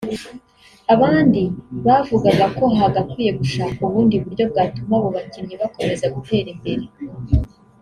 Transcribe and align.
abandi 0.93 1.41
bavugaga 1.85 2.45
ko 2.57 2.65
hagakwiye 2.79 3.31
gushakwa 3.39 3.81
ubundi 3.87 4.15
buryo 4.23 4.43
bwatuma 4.51 4.93
abo 4.97 5.07
bakinnyi 5.15 5.55
bakomeza 5.61 6.05
gutera 6.15 6.49
imbere 6.55 6.85